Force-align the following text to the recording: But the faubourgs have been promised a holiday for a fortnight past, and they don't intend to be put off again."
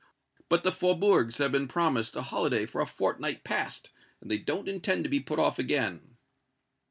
But 0.49 0.63
the 0.63 0.71
faubourgs 0.71 1.37
have 1.37 1.51
been 1.51 1.67
promised 1.67 2.15
a 2.15 2.23
holiday 2.23 2.65
for 2.65 2.81
a 2.81 2.87
fortnight 2.87 3.43
past, 3.43 3.91
and 4.19 4.31
they 4.31 4.39
don't 4.39 4.67
intend 4.67 5.03
to 5.03 5.11
be 5.11 5.19
put 5.19 5.37
off 5.37 5.59
again." 5.59 6.17